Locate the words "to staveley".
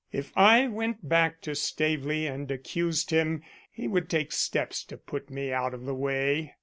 1.41-2.25